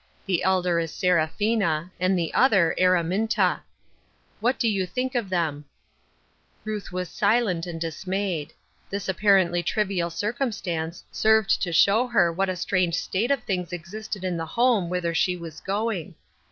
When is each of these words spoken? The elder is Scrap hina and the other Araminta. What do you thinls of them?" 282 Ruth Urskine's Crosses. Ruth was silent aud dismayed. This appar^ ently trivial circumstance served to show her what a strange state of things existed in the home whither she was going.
The 0.25 0.41
elder 0.41 0.79
is 0.79 0.91
Scrap 0.91 1.33
hina 1.39 1.91
and 1.99 2.17
the 2.17 2.33
other 2.33 2.73
Araminta. 2.81 3.61
What 4.39 4.57
do 4.57 4.67
you 4.67 4.87
thinls 4.87 5.13
of 5.13 5.29
them?" 5.29 5.65
282 6.63 6.69
Ruth 6.71 6.83
Urskine's 6.85 6.89
Crosses. 6.89 6.91
Ruth 6.91 6.91
was 6.93 7.09
silent 7.11 7.67
aud 7.67 7.79
dismayed. 7.79 8.53
This 8.89 9.05
appar^ 9.07 9.45
ently 9.47 9.63
trivial 9.63 10.09
circumstance 10.09 11.03
served 11.11 11.61
to 11.61 11.71
show 11.71 12.07
her 12.07 12.33
what 12.33 12.49
a 12.49 12.55
strange 12.55 12.95
state 12.95 13.29
of 13.29 13.43
things 13.43 13.71
existed 13.71 14.23
in 14.23 14.37
the 14.37 14.45
home 14.47 14.89
whither 14.89 15.13
she 15.13 15.37
was 15.37 15.61
going. 15.61 16.15